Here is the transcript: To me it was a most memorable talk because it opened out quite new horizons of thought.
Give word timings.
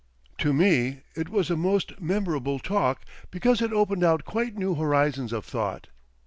To 0.39 0.51
me 0.51 1.01
it 1.15 1.29
was 1.29 1.51
a 1.51 1.55
most 1.55 2.01
memorable 2.01 2.57
talk 2.57 3.01
because 3.29 3.61
it 3.61 3.71
opened 3.71 4.03
out 4.03 4.25
quite 4.25 4.57
new 4.57 4.73
horizons 4.73 5.31
of 5.31 5.45
thought. 5.45 5.89